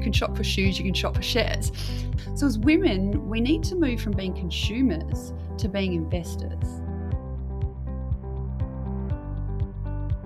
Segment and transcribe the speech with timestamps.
[0.00, 1.72] can shop for shoes, you can shop for shares.
[2.34, 6.80] So, as women, we need to move from being consumers to being investors.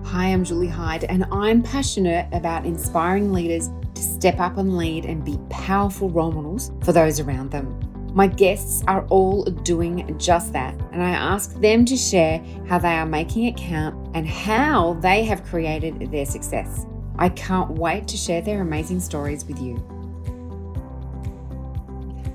[0.05, 5.05] Hi, I'm Julie Hyde, and I'm passionate about inspiring leaders to step up and lead
[5.05, 7.79] and be powerful role models for those around them.
[8.13, 12.93] My guests are all doing just that, and I ask them to share how they
[12.93, 16.85] are making it count and how they have created their success.
[17.17, 19.75] I can't wait to share their amazing stories with you.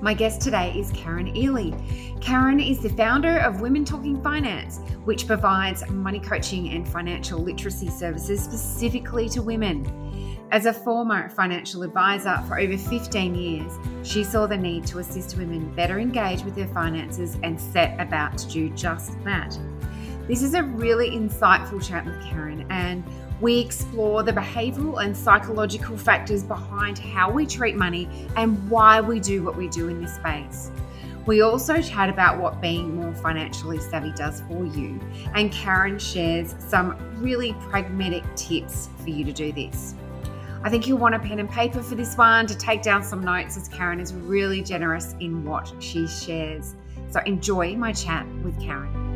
[0.01, 1.71] My guest today is Karen Ely.
[2.21, 7.89] Karen is the founder of Women Talking Finance, which provides money coaching and financial literacy
[7.89, 9.85] services specifically to women.
[10.49, 13.71] As a former financial advisor for over 15 years,
[14.01, 18.39] she saw the need to assist women better engage with their finances and set about
[18.39, 19.57] to do just that.
[20.27, 23.03] This is a really insightful chat with Karen, and
[23.41, 29.19] we explore the behavioral and psychological factors behind how we treat money and why we
[29.19, 30.71] do what we do in this space.
[31.25, 34.99] We also chat about what being more financially savvy does for you,
[35.35, 39.95] and Karen shares some really pragmatic tips for you to do this.
[40.63, 43.23] I think you'll want a pen and paper for this one to take down some
[43.23, 46.75] notes as Karen is really generous in what she shares.
[47.09, 49.10] So enjoy my chat with Karen.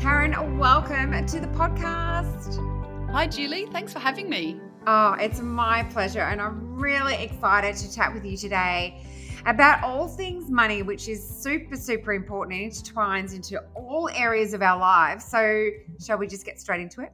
[0.00, 3.10] Karen, welcome to the podcast.
[3.10, 3.66] Hi, Julie.
[3.66, 4.60] Thanks for having me.
[4.86, 6.20] Oh, it's my pleasure.
[6.20, 9.02] And I'm really excited to chat with you today
[9.44, 14.62] about all things money, which is super, super important and intertwines into all areas of
[14.62, 15.24] our lives.
[15.24, 15.68] So,
[16.00, 17.10] shall we just get straight into it?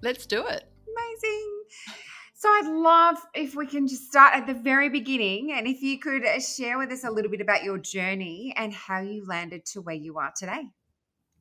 [0.00, 0.64] Let's do it.
[0.86, 1.62] Amazing.
[2.34, 5.98] So, I'd love if we can just start at the very beginning and if you
[5.98, 9.80] could share with us a little bit about your journey and how you landed to
[9.80, 10.68] where you are today.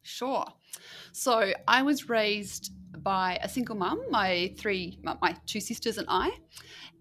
[0.02, 0.46] Sure.
[1.12, 2.72] So, I was raised
[3.04, 6.32] by a single mum, my three, my two sisters and I,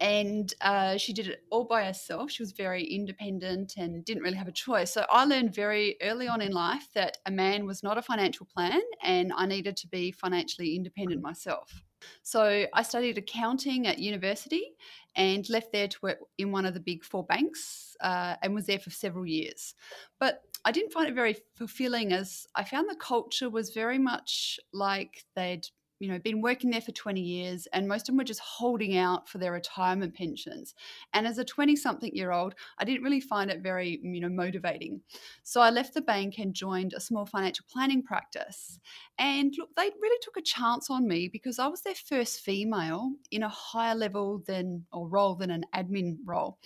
[0.00, 2.30] and uh, she did it all by herself.
[2.30, 4.92] She was very independent and didn't really have a choice.
[4.92, 8.46] So I learned very early on in life that a man was not a financial
[8.46, 11.82] plan, and I needed to be financially independent myself.
[12.22, 14.72] So I studied accounting at university
[15.16, 18.66] and left there to work in one of the big four banks uh, and was
[18.66, 19.74] there for several years.
[20.18, 24.60] But I didn't find it very fulfilling as I found the culture was very much
[24.72, 25.66] like they'd
[26.00, 28.96] you know been working there for 20 years and most of them were just holding
[28.96, 30.74] out for their retirement pensions.
[31.12, 34.28] And as a 20 something year old i didn't really find it very you know
[34.28, 35.00] motivating.
[35.42, 38.80] So i left the bank and joined a small financial planning practice.
[39.18, 43.12] And look they really took a chance on me because i was their first female
[43.30, 46.58] in a higher level than or role than an admin role.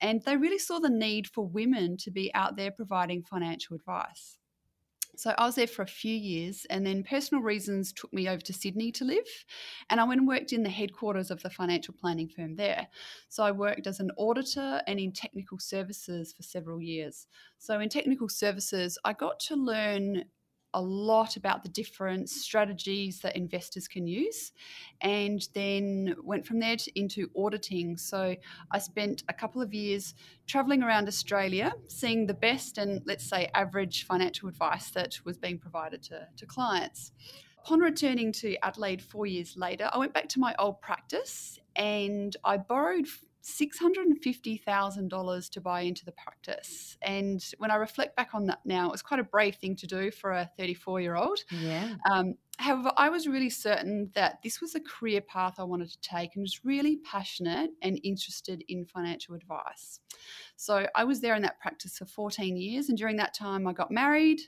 [0.00, 4.39] And they really saw the need for women to be out there providing financial advice
[5.16, 8.40] so I was there for a few years, and then personal reasons took me over
[8.42, 9.26] to Sydney to live.
[9.88, 12.88] And I went and worked in the headquarters of the financial planning firm there.
[13.28, 17.26] So I worked as an auditor and in technical services for several years.
[17.58, 20.24] So in technical services, I got to learn
[20.74, 24.52] a lot about the different strategies that investors can use
[25.00, 27.96] and then went from there to, into auditing.
[27.96, 28.36] So
[28.70, 30.14] I spent a couple of years
[30.46, 35.58] traveling around Australia, seeing the best and let's say average financial advice that was being
[35.58, 37.12] provided to, to clients.
[37.64, 42.34] Upon returning to Adelaide four years later, I went back to my old practice and
[42.42, 43.06] I borrowed
[43.42, 46.96] $650,000 to buy into the practice.
[47.02, 49.86] And when I reflect back on that now, it was quite a brave thing to
[49.86, 51.38] do for a 34 year old.
[51.50, 51.94] Yeah.
[52.10, 56.00] Um, however, I was really certain that this was a career path I wanted to
[56.00, 60.00] take and was really passionate and interested in financial advice.
[60.56, 62.88] So I was there in that practice for 14 years.
[62.88, 64.40] And during that time, I got married,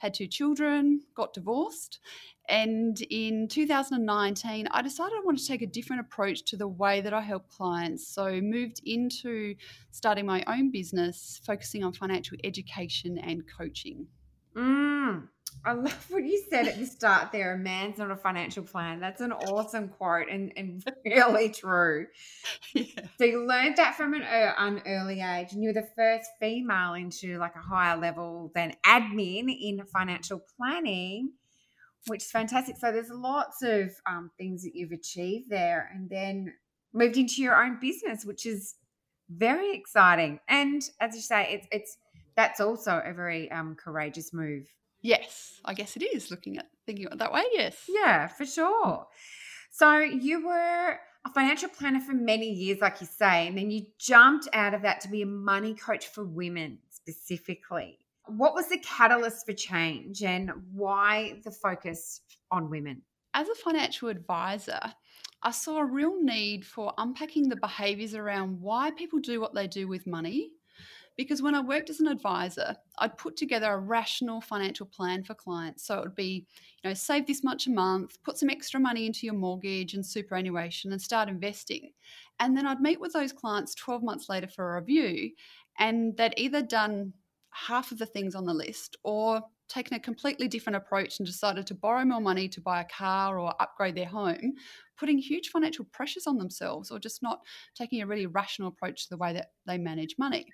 [0.00, 2.00] had two children, got divorced.
[2.48, 7.00] And in 2019, I decided I wanted to take a different approach to the way
[7.02, 8.08] that I help clients.
[8.08, 9.54] So, moved into
[9.92, 14.08] starting my own business, focusing on financial education and coaching.
[14.56, 15.28] Mm,
[15.64, 17.54] I love what you said at the start there.
[17.54, 19.00] A man's not a financial plan.
[19.00, 22.06] That's an awesome quote and, and really true.
[22.74, 22.84] Yeah.
[23.18, 27.36] So you learned that from an, an early age, and you're the first female into
[27.38, 31.32] like a higher level than admin in financial planning
[32.06, 32.76] which is fantastic.
[32.76, 36.54] So there's lots of um, things that you've achieved there, and then
[36.92, 38.74] moved into your own business, which is
[39.28, 40.40] very exciting.
[40.48, 41.96] And as you say, it's it's
[42.36, 44.66] that's also a very um, courageous move.
[45.02, 46.30] Yes, I guess it is.
[46.30, 47.76] Looking at thinking of it that way, yes.
[47.88, 49.06] Yeah, for sure.
[49.70, 53.86] So you were a financial planner for many years, like you say, and then you
[53.98, 57.98] jumped out of that to be a money coach for women specifically
[58.36, 62.20] what was the catalyst for change and why the focus
[62.52, 63.02] on women?
[63.34, 64.80] as a financial advisor,
[65.42, 69.66] I saw a real need for unpacking the behaviors around why people do what they
[69.66, 70.50] do with money.
[71.20, 75.34] Because when I worked as an advisor, I'd put together a rational financial plan for
[75.34, 75.86] clients.
[75.86, 76.46] So it would be,
[76.82, 80.04] you know, save this much a month, put some extra money into your mortgage and
[80.04, 81.90] superannuation and start investing.
[82.38, 85.32] And then I'd meet with those clients 12 months later for a review,
[85.78, 87.12] and they'd either done
[87.50, 91.66] half of the things on the list or taken a completely different approach and decided
[91.66, 94.54] to borrow more money to buy a car or upgrade their home,
[94.96, 97.40] putting huge financial pressures on themselves or just not
[97.74, 100.46] taking a really rational approach to the way that they manage money.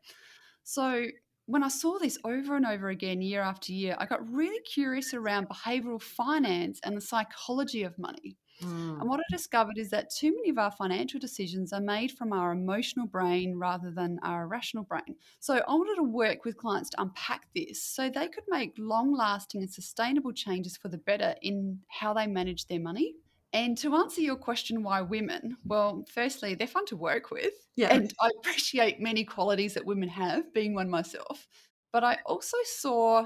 [0.66, 1.06] So
[1.46, 5.14] when I saw this over and over again, year after year, I got really curious
[5.14, 8.36] around behavioral finance and the psychology of money.
[8.60, 9.00] Mm.
[9.00, 12.32] And what I discovered is that too many of our financial decisions are made from
[12.32, 15.14] our emotional brain rather than our rational brain.
[15.38, 19.16] So I wanted to work with clients to unpack this so they could make long
[19.16, 23.14] lasting and sustainable changes for the better in how they manage their money.
[23.56, 25.56] And to answer your question, why women?
[25.64, 27.54] Well, firstly, they're fun to work with.
[27.74, 27.94] Yeah.
[27.94, 31.48] And I appreciate many qualities that women have, being one myself.
[31.92, 33.24] But I also saw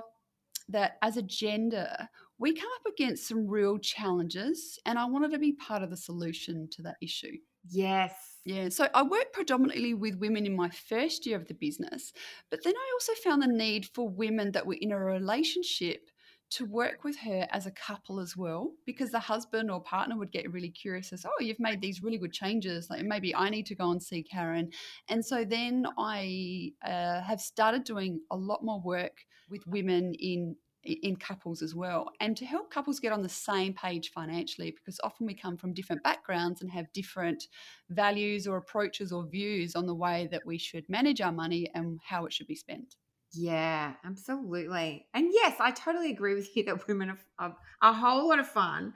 [0.68, 5.38] that as a gender, we come up against some real challenges, and I wanted to
[5.38, 7.36] be part of the solution to that issue.
[7.68, 8.14] Yes.
[8.44, 12.12] Yeah, so I worked predominantly with women in my first year of the business,
[12.50, 16.09] but then I also found the need for women that were in a relationship
[16.50, 20.32] to work with her as a couple as well because the husband or partner would
[20.32, 23.66] get really curious as oh you've made these really good changes like maybe i need
[23.66, 24.70] to go and see karen.
[25.08, 29.18] And so then i uh, have started doing a lot more work
[29.48, 33.74] with women in in couples as well and to help couples get on the same
[33.74, 37.48] page financially because often we come from different backgrounds and have different
[37.90, 42.00] values or approaches or views on the way that we should manage our money and
[42.02, 42.96] how it should be spent
[43.32, 48.38] yeah absolutely and yes i totally agree with you that women are, a whole lot
[48.38, 48.92] of fun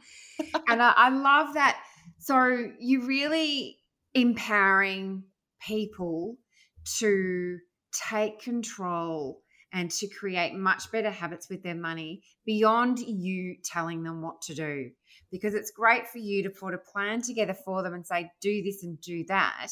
[0.68, 1.80] and I, I love that
[2.18, 3.78] so you're really
[4.14, 5.24] empowering
[5.66, 6.36] people
[6.98, 7.58] to
[7.92, 9.42] take control
[9.72, 14.54] and to create much better habits with their money beyond you telling them what to
[14.54, 14.90] do.
[15.32, 18.62] Because it's great for you to put a plan together for them and say, do
[18.62, 19.70] this and do that.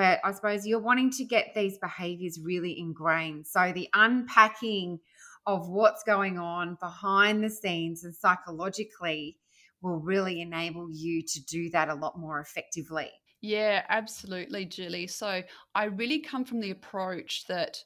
[0.00, 3.46] But I suppose you're wanting to get these behaviors really ingrained.
[3.46, 4.98] So the unpacking
[5.46, 9.36] of what's going on behind the scenes and psychologically
[9.82, 13.10] will really enable you to do that a lot more effectively.
[13.42, 15.06] Yeah, absolutely, Julie.
[15.06, 15.42] So
[15.74, 17.76] I really come from the approach that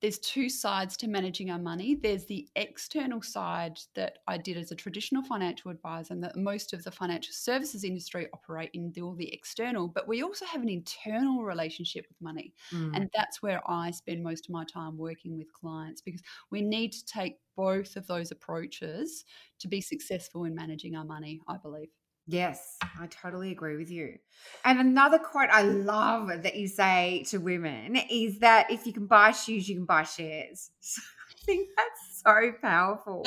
[0.00, 1.96] there's two sides to managing our money.
[2.00, 6.72] There's the external side that I did as a traditional financial advisor, and that most
[6.72, 9.88] of the financial services industry operate in all the external.
[9.88, 12.54] But we also have an internal relationship with money.
[12.72, 12.96] Mm.
[12.96, 16.92] And that's where I spend most of my time working with clients because we need
[16.92, 19.24] to take both of those approaches
[19.58, 21.88] to be successful in managing our money, I believe.
[22.30, 24.18] Yes, I totally agree with you.
[24.62, 29.06] And another quote I love that you say to women is that if you can
[29.06, 30.70] buy shoes, you can buy shares.
[30.80, 33.24] So I think that's so powerful.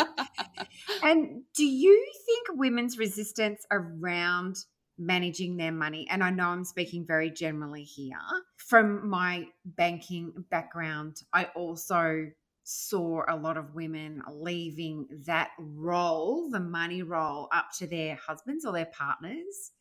[1.03, 4.57] and do you think women's resistance around
[5.00, 8.19] managing their money, and I know I'm speaking very generally here,
[8.57, 12.27] from my banking background, I also
[12.72, 18.66] saw a lot of women leaving that role, the money role, up to their husbands
[18.66, 19.72] or their partners.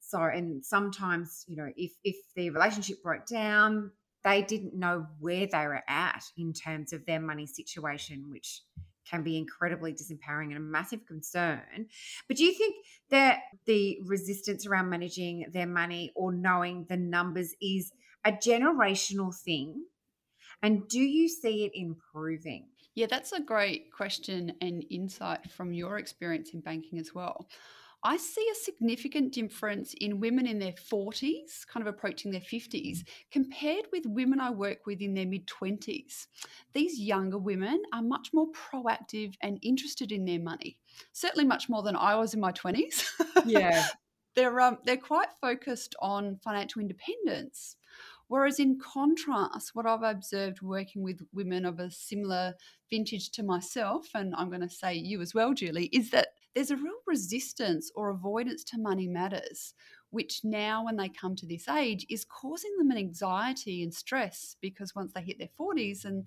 [0.00, 3.90] So, and sometimes, you know, if if the relationship broke down,
[4.22, 8.62] they didn't know where they were at in terms of their money situation, which
[9.08, 11.86] can be incredibly disempowering and a massive concern.
[12.28, 12.74] But do you think
[13.10, 17.92] that the resistance around managing their money or knowing the numbers is
[18.24, 19.84] a generational thing
[20.62, 22.66] and do you see it improving?
[22.94, 27.46] Yeah, that's a great question and insight from your experience in banking as well.
[28.02, 32.98] I see a significant difference in women in their 40s, kind of approaching their 50s,
[33.32, 36.26] compared with women I work with in their mid 20s.
[36.72, 40.78] These younger women are much more proactive and interested in their money,
[41.12, 43.04] certainly much more than I was in my 20s.
[43.44, 43.86] Yeah.
[44.34, 47.76] they're, um, they're quite focused on financial independence.
[48.28, 52.54] Whereas, in contrast, what I've observed working with women of a similar
[52.90, 56.70] vintage to myself, and I'm going to say you as well, Julie, is that there's
[56.70, 59.74] a real resistance or avoidance to money matters,
[60.10, 64.56] which now, when they come to this age, is causing them an anxiety and stress
[64.60, 66.24] because once they hit their 40s and,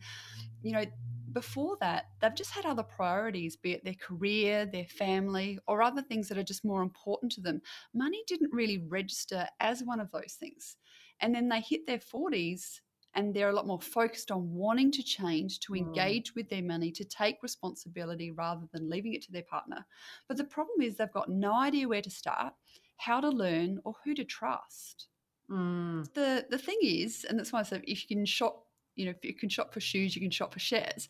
[0.61, 0.85] you know,
[1.33, 6.01] before that, they've just had other priorities, be it their career, their family, or other
[6.01, 7.61] things that are just more important to them.
[7.93, 10.77] Money didn't really register as one of those things
[11.21, 12.81] and then they hit their 40s
[13.15, 15.77] and they're a lot more focused on wanting to change, to Mm.
[15.77, 19.85] engage with their money, to take responsibility rather than leaving it to their partner.
[20.27, 22.53] But the problem is they've got no idea where to start,
[22.97, 25.07] how to learn, or who to trust.
[25.49, 26.13] Mm.
[26.13, 29.11] The the thing is, and that's why I said if you can shop, you know,
[29.11, 31.09] if you can shop for shoes, you can shop for shares.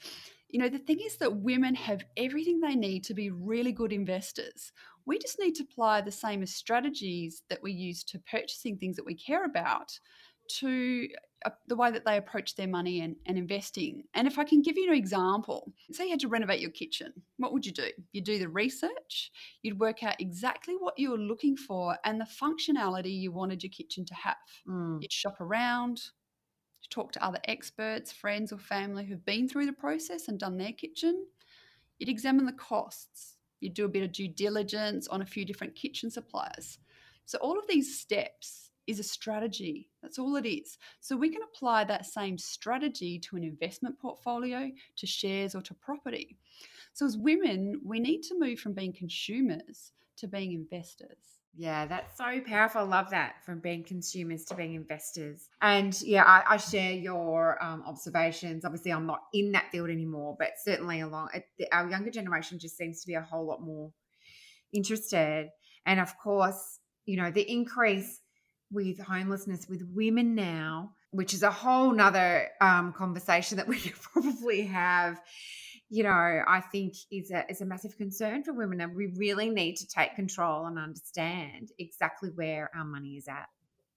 [0.50, 3.92] You know, the thing is that women have everything they need to be really good
[3.94, 4.72] investors.
[5.10, 8.96] We just need to apply the same as strategies that we use to purchasing things
[8.96, 10.00] that we care about
[10.58, 11.08] to
[11.48, 14.04] uh, the way that they approach their money and, and investing.
[14.14, 17.12] And if I can give you an example, say you had to renovate your kitchen,
[17.38, 17.90] what would you do?
[18.12, 19.32] You'd do the research,
[19.64, 23.72] you'd work out exactly what you were looking for and the functionality you wanted your
[23.72, 24.36] kitchen to have.
[24.68, 25.02] Mm.
[25.02, 26.04] You'd shop around,
[26.84, 30.58] you'd talk to other experts, friends, or family who've been through the process and done
[30.58, 31.26] their kitchen.
[31.98, 33.38] You'd examine the costs.
[33.60, 36.80] You'd do a bit of due diligence on a few different kitchen suppliers.
[37.26, 39.90] So, all of these steps is a strategy.
[40.02, 40.78] That's all it is.
[41.00, 45.74] So, we can apply that same strategy to an investment portfolio, to shares, or to
[45.74, 46.38] property.
[46.94, 51.39] So, as women, we need to move from being consumers to being investors.
[51.56, 52.82] Yeah, that's so powerful.
[52.82, 55.50] I love that from being consumers to being investors.
[55.62, 58.64] And yeah, I, I share your um, observations.
[58.64, 61.30] Obviously, I'm not in that field anymore, but certainly along
[61.72, 63.92] our younger generation just seems to be a whole lot more
[64.72, 65.50] interested.
[65.86, 68.22] And of course, you know, the increase
[68.72, 74.00] with homelessness with women now, which is a whole nother um, conversation that we could
[74.00, 75.20] probably have
[75.90, 79.50] you know, I think is a is a massive concern for women, and we really
[79.50, 83.48] need to take control and understand exactly where our money is at.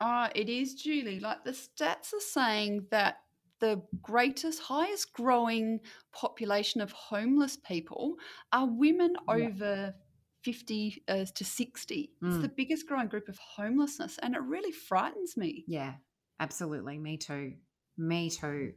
[0.00, 1.20] Ah, it is, Julie.
[1.20, 3.18] Like the stats are saying that
[3.60, 5.80] the greatest, highest growing
[6.12, 8.16] population of homeless people
[8.52, 9.46] are women Yeah.
[9.48, 9.94] over
[10.42, 12.10] 50 uh, to 60.
[12.24, 12.40] It's Mm.
[12.40, 15.64] the biggest growing group of homelessness, and it really frightens me.
[15.68, 15.94] Yeah,
[16.40, 16.98] absolutely.
[16.98, 17.52] Me too.
[17.96, 18.72] Me too.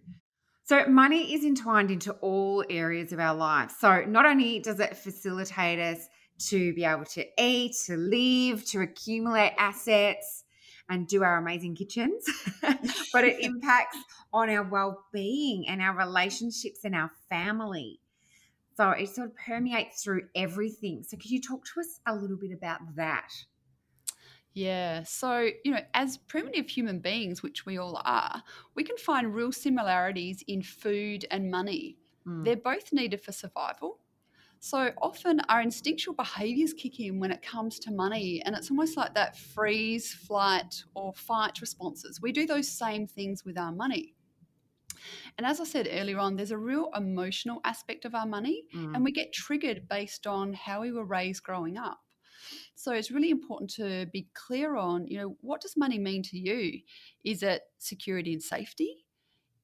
[0.68, 3.76] So, money is entwined into all areas of our lives.
[3.80, 6.08] So, not only does it facilitate us
[6.48, 10.44] to be able to eat, to live, to accumulate assets,
[10.90, 12.26] and do our amazing kitchens,
[13.14, 13.98] but it impacts
[14.34, 18.00] on our well being and our relationships and our family.
[18.76, 21.04] So, it sort of permeates through everything.
[21.04, 23.30] So, could you talk to us a little bit about that?
[24.56, 25.04] Yeah.
[25.04, 28.42] So, you know, as primitive human beings, which we all are,
[28.74, 32.00] we can find real similarities in food and money.
[32.26, 32.46] Mm.
[32.46, 34.00] They're both needed for survival.
[34.60, 38.98] So often our instinctual behaviors kick in when it comes to money, and it's almost
[38.98, 42.22] like that freeze, flight, or fight responses.
[42.22, 44.16] We do those same things with our money.
[45.38, 48.96] And as I said earlier on, there's a real emotional aspect of our money, Mm.
[48.96, 52.05] and we get triggered based on how we were raised growing up.
[52.76, 56.38] So it's really important to be clear on, you know, what does money mean to
[56.38, 56.82] you?
[57.24, 59.06] Is it security and safety?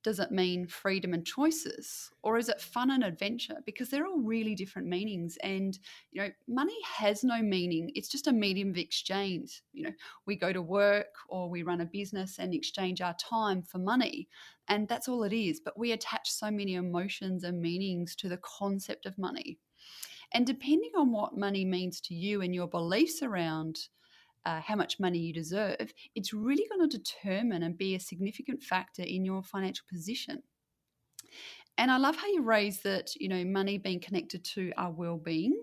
[0.03, 2.10] Does it mean freedom and choices?
[2.24, 3.58] Or is it fun and adventure?
[3.65, 5.38] Because they're all really different meanings.
[5.44, 5.77] And,
[6.12, 7.91] you know, money has no meaning.
[7.94, 9.62] It's just a medium of exchange.
[9.74, 9.94] You know,
[10.25, 14.27] we go to work or we run a business and exchange our time for money.
[14.70, 15.60] And that's all it is.
[15.60, 19.60] But we attach so many emotions and meanings to the concept of money.
[20.33, 23.77] And depending on what money means to you and your beliefs around
[24.45, 28.63] uh, how much money you deserve, it's really going to determine and be a significant
[28.63, 30.41] factor in your financial position.
[31.77, 35.55] And I love how you raise that, you know, money being connected to our well-being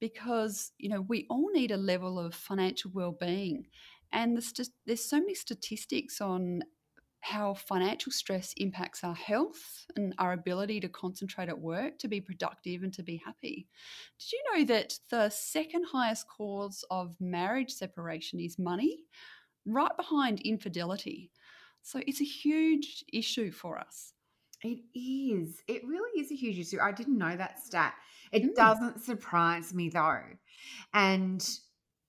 [0.00, 3.66] because, you know, we all need a level of financial well-being.
[4.12, 6.62] And the st- there's so many statistics on
[7.24, 12.20] how financial stress impacts our health and our ability to concentrate at work, to be
[12.20, 13.66] productive, and to be happy.
[14.18, 19.04] Did you know that the second highest cause of marriage separation is money,
[19.64, 21.32] right behind infidelity?
[21.82, 24.12] So it's a huge issue for us.
[24.62, 25.62] It is.
[25.66, 26.78] It really is a huge issue.
[26.80, 27.94] I didn't know that stat.
[28.32, 28.54] It Mm.
[28.54, 30.22] doesn't surprise me though.
[30.92, 31.46] And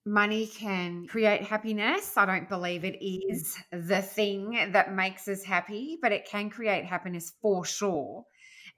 [0.06, 2.16] money can create happiness.
[2.16, 3.20] I don't believe it mm.
[3.30, 8.24] is the thing that makes us happy, but it can create happiness for sure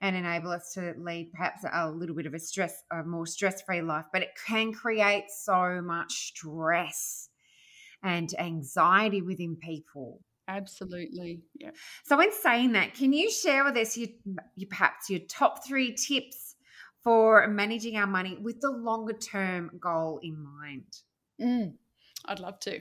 [0.00, 3.62] and enable us to lead perhaps a little bit of a stress, a more stress
[3.62, 4.06] free life.
[4.12, 7.28] But it can create so much stress
[8.02, 10.20] and anxiety within people.
[10.46, 11.42] Absolutely.
[11.58, 11.72] Yeah.
[12.04, 14.08] So, in saying that, can you share with us your,
[14.56, 16.54] your perhaps your top three tips
[17.04, 20.84] for managing our money with the longer term goal in mind?
[21.40, 21.74] Mm,
[22.26, 22.80] I'd love to.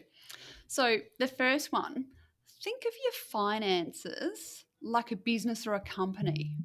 [0.68, 2.06] So, the first one
[2.64, 6.58] think of your finances like a business or a company.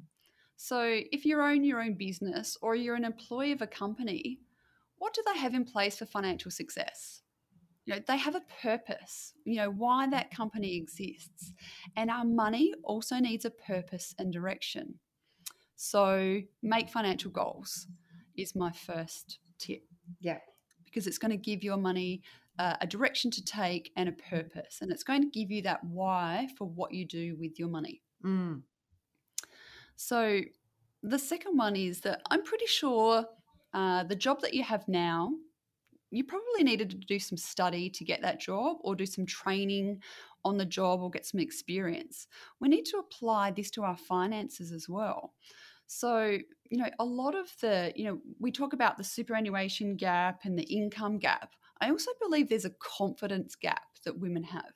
[0.55, 0.81] So,
[1.11, 4.39] if you own your own business or you're an employee of a company,
[4.97, 7.23] what do they have in place for financial success?
[7.85, 11.53] you know they have a purpose you know why that company exists
[11.95, 14.95] and our money also needs a purpose and direction
[15.75, 17.87] so make financial goals
[18.37, 19.83] is my first tip
[20.19, 20.39] yeah
[20.93, 22.21] because it's going to give your money
[22.59, 25.83] uh, a direction to take and a purpose and it's going to give you that
[25.83, 28.61] why for what you do with your money mm.
[29.95, 30.41] so
[31.01, 33.25] the second one is that i'm pretty sure
[33.73, 35.31] uh, the job that you have now
[36.13, 39.99] you probably needed to do some study to get that job or do some training
[40.45, 42.27] on the job or get some experience.
[42.59, 45.33] We need to apply this to our finances as well.
[45.87, 50.41] So, you know, a lot of the, you know, we talk about the superannuation gap
[50.43, 51.53] and the income gap.
[51.81, 54.73] I also believe there's a confidence gap that women have.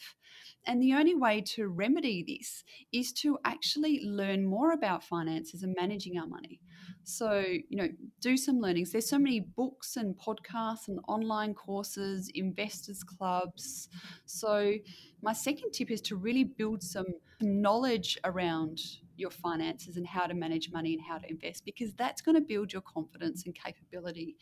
[0.65, 5.75] And the only way to remedy this is to actually learn more about finances and
[5.79, 6.59] managing our money.
[7.03, 7.87] So, you know,
[8.19, 8.91] do some learnings.
[8.91, 13.87] There's so many books and podcasts and online courses, investors clubs.
[14.25, 14.73] So,
[15.21, 17.05] my second tip is to really build some
[17.41, 18.79] knowledge around
[19.15, 22.41] your finances and how to manage money and how to invest because that's going to
[22.41, 24.35] build your confidence and capability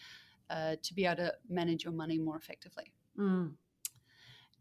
[0.50, 2.94] uh, to be able to manage your money more effectively.
[3.18, 3.54] Mm.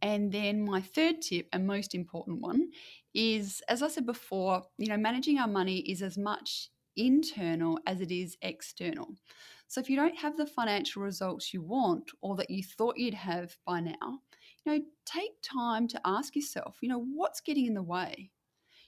[0.04, 2.68] And then my third tip and most important one
[3.14, 8.02] is, as I said before, you know, managing our money is as much internal as
[8.02, 9.14] it is external.
[9.66, 13.14] So if you don't have the financial results you want or that you thought you'd
[13.14, 14.20] have by now,
[14.66, 18.30] you know, take time to ask yourself, you know, what's getting in the way?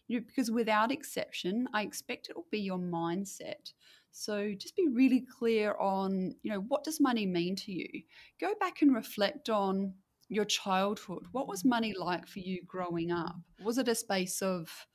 [0.08, 3.72] You know, because without exception, I expect it will be your mindset.
[4.12, 8.02] So just be really clear on, you know, what does money mean to you?
[8.38, 9.94] Go back and reflect on
[10.28, 11.24] your childhood.
[11.32, 13.36] What was money like for you growing up?
[13.64, 14.86] Was it a space of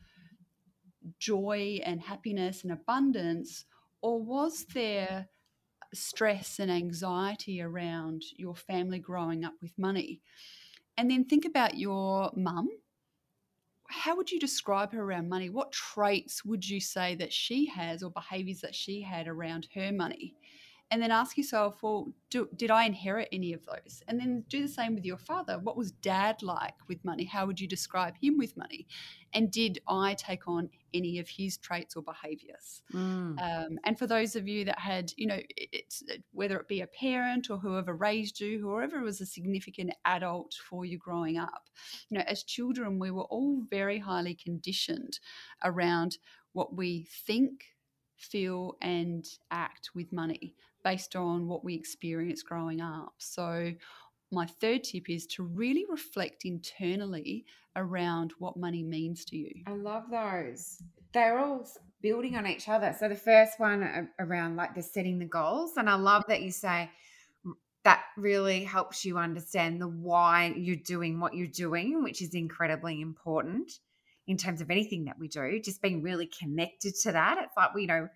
[1.20, 3.66] joy and happiness and abundance,
[4.02, 5.28] or was there
[5.94, 10.22] stress and anxiety around your family growing up with money?
[10.98, 12.70] And then think about your mum.
[13.88, 15.50] How would you describe her around money?
[15.50, 19.92] What traits would you say that she has or behaviors that she had around her
[19.92, 20.34] money?
[20.92, 24.04] And then ask yourself, well, do, did I inherit any of those?
[24.10, 25.58] And then do the same with your father.
[25.58, 27.24] What was dad like with money?
[27.24, 28.88] How would you describe him with money?
[29.34, 32.82] And did I take on any of his traits or behaviors?
[32.94, 33.42] Mm.
[33.42, 36.88] Um, and for those of you that had, you know, it's whether it be a
[36.88, 41.70] parent or whoever raised you, whoever was a significant adult for you growing up,
[42.10, 45.20] you know, as children, we were all very highly conditioned
[45.64, 46.18] around
[46.52, 47.64] what we think
[48.22, 53.14] feel and act with money based on what we experience growing up.
[53.18, 53.74] So,
[54.34, 59.52] my third tip is to really reflect internally around what money means to you.
[59.68, 60.82] I love those.
[61.14, 61.68] They're all
[62.02, 62.96] building on each other.
[62.98, 65.74] So, the first one around like the setting the goals.
[65.78, 66.90] And I love that you say,
[67.84, 73.02] that really helps you understand the why you're doing what you're doing, which is incredibly
[73.02, 73.80] important
[74.28, 75.60] in terms of anything that we do.
[75.60, 77.38] Just being really connected to that.
[77.40, 78.08] It's like, we you know,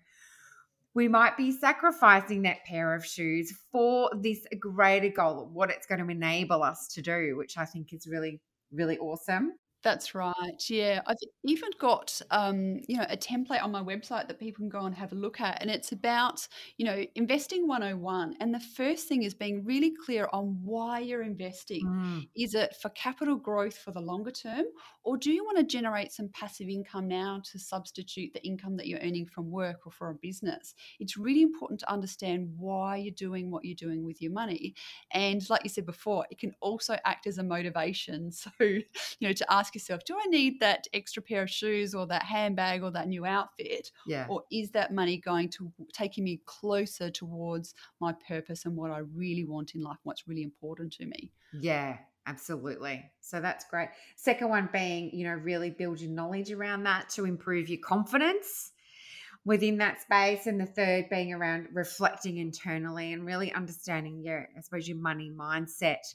[0.94, 6.02] we might be sacrificing that pair of shoes for this greater goal, what it's going
[6.02, 8.40] to enable us to do, which I think is really,
[8.72, 9.52] really awesome.
[9.86, 10.34] That's right.
[10.68, 14.68] Yeah, I've even got um, you know a template on my website that people can
[14.68, 18.34] go and have a look at, and it's about you know investing 101.
[18.40, 21.86] And the first thing is being really clear on why you're investing.
[21.86, 22.28] Mm.
[22.34, 24.64] Is it for capital growth for the longer term,
[25.04, 28.88] or do you want to generate some passive income now to substitute the income that
[28.88, 30.74] you're earning from work or for a business?
[30.98, 34.74] It's really important to understand why you're doing what you're doing with your money.
[35.12, 38.32] And like you said before, it can also act as a motivation.
[38.46, 38.82] So you
[39.20, 42.82] know to ask yourself, do I need that extra pair of shoes or that handbag
[42.82, 43.90] or that new outfit?
[44.06, 44.26] Yeah.
[44.28, 48.98] Or is that money going to taking me closer towards my purpose and what I
[48.98, 51.30] really want in life, what's really important to me?
[51.52, 53.10] Yeah, absolutely.
[53.20, 53.90] So that's great.
[54.16, 58.72] Second one being, you know, really build your knowledge around that to improve your confidence
[59.44, 60.46] within that space.
[60.46, 65.30] And the third being around reflecting internally and really understanding your, I suppose, your money
[65.30, 66.14] mindset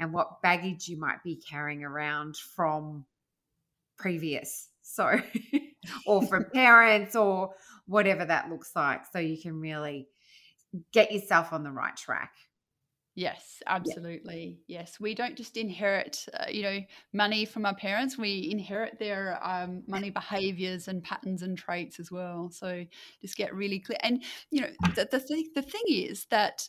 [0.00, 3.04] and what baggage you might be carrying around from
[3.98, 4.68] previous.
[4.82, 5.20] So,
[6.06, 7.50] or from parents or
[7.86, 9.02] whatever that looks like.
[9.12, 10.08] So you can really
[10.92, 12.32] get yourself on the right track.
[13.16, 14.60] Yes, absolutely.
[14.66, 14.80] Yeah.
[14.80, 16.80] Yes, we don't just inherit, uh, you know,
[17.12, 18.16] money from our parents.
[18.16, 22.50] We inherit their um, money behaviors and patterns and traits as well.
[22.50, 22.84] So
[23.20, 23.98] just get really clear.
[24.02, 26.68] And you know, the the, th- the thing is that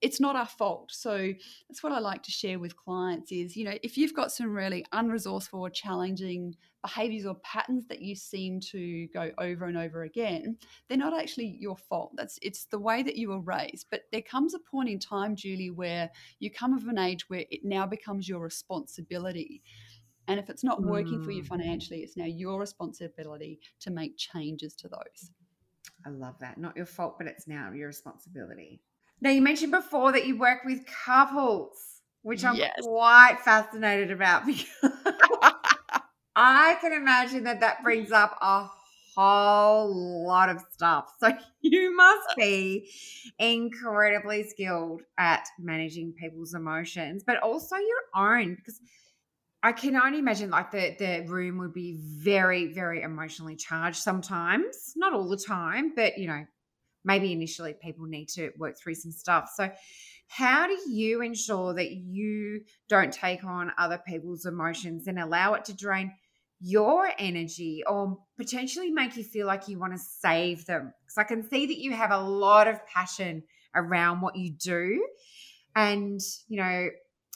[0.00, 0.90] it's not our fault.
[0.92, 1.32] So
[1.68, 4.52] that's what I like to share with clients is, you know, if you've got some
[4.52, 10.02] really unresourceful or challenging behaviors or patterns that you seem to go over and over
[10.02, 10.56] again,
[10.88, 12.12] they're not actually your fault.
[12.16, 13.86] That's it's the way that you were raised.
[13.90, 17.44] But there comes a point in time, Julie, where you come of an age where
[17.50, 19.62] it now becomes your responsibility.
[20.28, 21.24] And if it's not working mm.
[21.24, 21.46] for you mm.
[21.46, 25.30] financially, it's now your responsibility to make changes to those.
[26.06, 26.58] I love that.
[26.58, 28.80] Not your fault, but it's now your responsibility.
[29.22, 31.78] Now, you mentioned before that you work with couples,
[32.22, 32.74] which I'm yes.
[32.82, 34.90] quite fascinated about because
[36.34, 38.68] I can imagine that that brings up a
[39.14, 41.12] whole lot of stuff.
[41.20, 41.30] So
[41.60, 42.90] you must be
[43.38, 48.80] incredibly skilled at managing people's emotions, but also your own because
[49.62, 54.94] I can only imagine like the the room would be very very emotionally charged sometimes,
[54.96, 56.44] not all the time, but you know,
[57.04, 59.50] maybe initially people need to work through some stuff.
[59.54, 59.70] So,
[60.28, 65.64] how do you ensure that you don't take on other people's emotions and allow it
[65.66, 66.12] to drain
[66.58, 70.92] your energy or potentially make you feel like you want to save them?
[71.04, 73.42] Because I can see that you have a lot of passion
[73.74, 75.06] around what you do.
[75.76, 76.88] And, you know,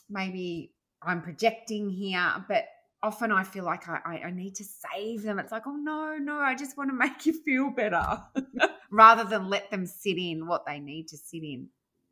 [0.09, 2.65] maybe I'm projecting here, but
[3.03, 5.39] often I feel like I, I, need to save them.
[5.39, 8.23] It's like, oh no, no, I just want to make you feel better
[8.97, 11.69] rather than let them sit in what they need to sit in.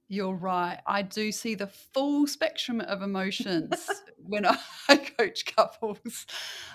[0.08, 0.80] You're right.
[0.86, 3.88] I do see the full spectrum of emotions
[4.22, 4.58] when I
[5.18, 6.26] coach couples.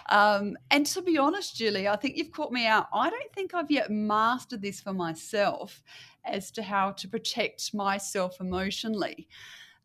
[0.09, 2.87] Um, and to be honest, Julie, I think you've caught me out.
[2.91, 5.83] I don't think I've yet mastered this for myself
[6.25, 9.27] as to how to protect myself emotionally.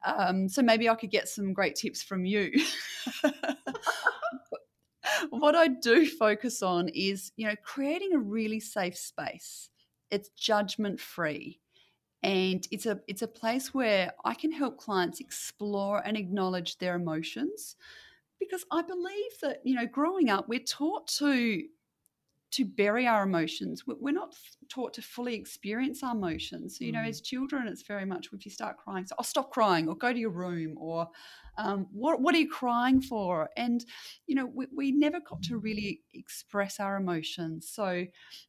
[0.06, 2.50] Um, so maybe I could get some great tips from you.
[5.28, 9.68] what I do focus on is, you know, creating a really safe space.
[10.10, 11.60] It's judgment free.
[12.22, 16.96] And it's a it's a place where I can help clients explore and acknowledge their
[16.96, 17.76] emotions
[18.40, 21.64] because I believe that, you know, growing up, we're taught to
[22.54, 23.82] to bury our emotions.
[23.86, 24.34] We're not
[24.68, 26.78] taught to fully experience our emotions.
[26.78, 27.08] So, you know, mm.
[27.08, 29.96] as children, it's very much if you start crying, so I'll oh, stop crying or
[29.96, 31.08] go to your room or
[31.58, 33.48] um, what, what are you crying for?
[33.56, 33.84] And,
[34.26, 37.68] you know, we, we never got to really express our emotions.
[37.72, 37.90] So,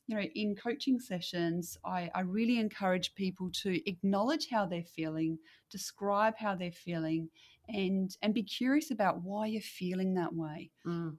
[0.08, 5.40] you know, in coaching sessions, I, I really encourage people to acknowledge how they're feeling,
[5.72, 7.30] describe how they're feeling,
[7.68, 10.70] and and be curious about why you're feeling that way.
[10.86, 11.18] Mm.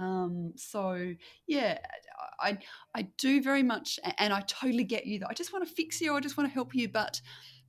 [0.00, 1.14] Um, so
[1.46, 1.78] yeah,
[2.40, 2.58] I
[2.94, 5.18] I do very much, and I totally get you.
[5.20, 6.14] That I just want to fix you.
[6.14, 7.20] I just want to help you, but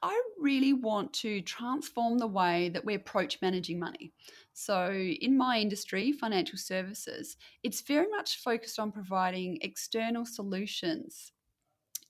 [0.01, 4.11] I really want to transform the way that we approach managing money.
[4.51, 11.31] So, in my industry, financial services, it's very much focused on providing external solutions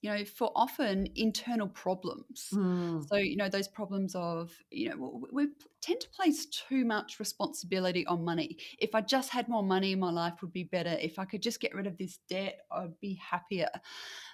[0.04, 2.50] you know, for often internal problems.
[2.54, 3.08] Mm.
[3.08, 5.48] So, you know, those problems of, you know, we
[5.82, 8.58] tend to place too much responsibility on money.
[8.80, 10.98] If I just had more money, my life would be better.
[11.00, 13.70] If I could just get rid of this debt, I'd be happier.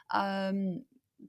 [0.10, 0.86] Um,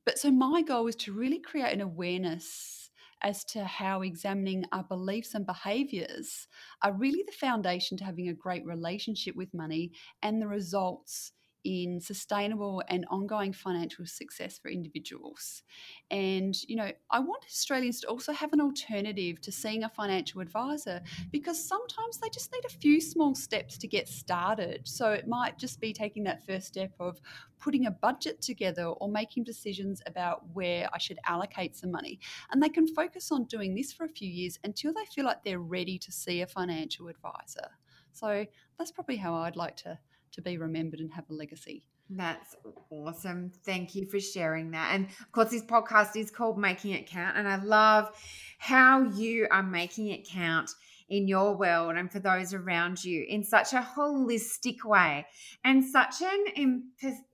[0.06, 4.84] but so my goal is to really create an awareness as to how examining our
[4.84, 6.48] beliefs and behaviors
[6.82, 11.32] are really the foundation to having a great relationship with money and the results
[11.64, 15.62] in sustainable and ongoing financial success for individuals.
[16.10, 20.40] And, you know, I want Australians to also have an alternative to seeing a financial
[20.40, 24.88] advisor because sometimes they just need a few small steps to get started.
[24.88, 27.20] So it might just be taking that first step of
[27.58, 32.18] putting a budget together or making decisions about where I should allocate some money.
[32.50, 35.44] And they can focus on doing this for a few years until they feel like
[35.44, 37.68] they're ready to see a financial advisor.
[38.12, 38.46] So
[38.78, 39.98] that's probably how I'd like to
[40.32, 41.84] to be remembered and have a legacy.
[42.10, 42.56] That's
[42.90, 43.52] awesome.
[43.64, 44.94] Thank you for sharing that.
[44.94, 47.36] And of course, this podcast is called Making It Count.
[47.36, 48.10] And I love
[48.58, 50.70] how you are making it count
[51.08, 55.26] in your world and for those around you in such a holistic way
[55.64, 56.84] and such an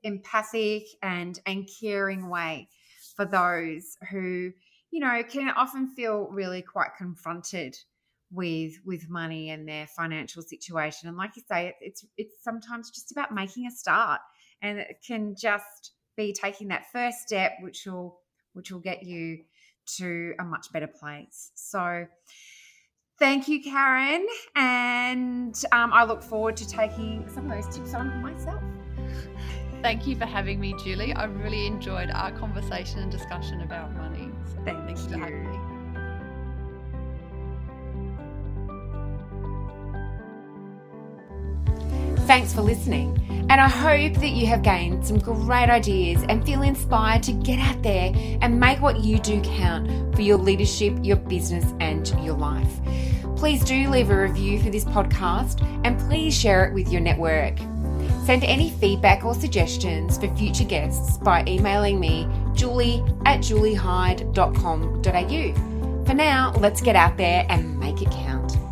[0.02, 2.68] empathic and, and caring way
[3.14, 4.50] for those who,
[4.90, 7.76] you know, can often feel really quite confronted
[8.37, 11.09] with with money and their financial situation.
[11.09, 14.20] And like you say it's it's sometimes just about making a start.
[14.62, 18.20] And it can just be taking that first step which will
[18.53, 19.38] which will get you
[19.96, 21.51] to a much better place.
[21.55, 22.07] So
[23.18, 24.27] thank you karen.
[24.55, 28.62] And um, i look forward to taking some of those tips on myself.
[29.83, 31.14] Thank you for having me julie.
[31.14, 34.31] I really enjoyed our conversation and discussion about money.
[34.46, 35.75] So thank, thank you
[42.26, 43.16] Thanks for listening.
[43.48, 47.60] And I hope that you have gained some great ideas and feel inspired to get
[47.60, 52.36] out there and make what you do count for your leadership, your business, and your
[52.36, 52.80] life.
[53.36, 57.56] Please do leave a review for this podcast and please share it with your network.
[58.24, 66.04] Send any feedback or suggestions for future guests by emailing me, julie at juliehyde.com.au.
[66.04, 68.65] For now, let's get out there and make it count.